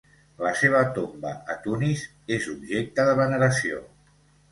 [0.43, 2.05] La seva tomba a Tunis
[2.37, 3.83] és objecte de veneració.